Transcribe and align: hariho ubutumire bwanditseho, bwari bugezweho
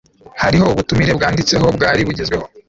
hariho 0.41 0.65
ubutumire 0.73 1.11
bwanditseho, 1.17 1.65
bwari 1.75 2.01
bugezweho 2.07 2.45